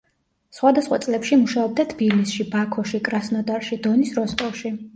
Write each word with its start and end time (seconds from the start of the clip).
სხვადასხვა 0.59 0.97
წლებში 1.03 1.37
მუშაობდა 1.41 1.85
თბილისში, 1.93 2.47
ბაქოში, 2.57 3.03
კრასნოდარში, 3.11 3.81
დონის 3.87 4.19
როსტოვში. 4.21 4.77